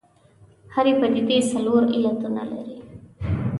[0.73, 2.77] هرې پدیدې څلور علتونه لري.